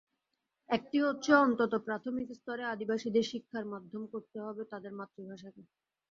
একটি 0.69 0.97
হচ্ছে, 1.05 1.31
অন্তত 1.43 1.73
প্রাথমিক 1.87 2.27
স্তরে 2.37 2.63
আদিবাসীদের 2.73 3.25
শিক্ষার 3.31 3.65
মাধ্যম 3.73 4.03
করতে 4.13 4.37
হবে 4.45 4.61
তাদের 4.71 4.93
মাতৃভাষাকে। 4.99 5.61